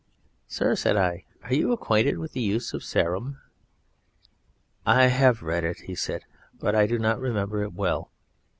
[0.47, 3.39] "Sir," said I, "are you acquainted with the Use of Sarum?"
[4.83, 6.23] "I have read it," he said,
[6.59, 8.09] "but I do not remember it well."